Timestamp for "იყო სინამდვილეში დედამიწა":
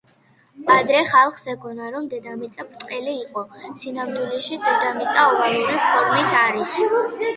3.25-5.27